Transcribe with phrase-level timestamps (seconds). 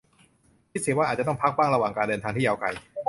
[0.71, 2.67] คิดเสียว่าอาจจะต้องพักบ้างระหว่างการเดินทางที่ยาวไกล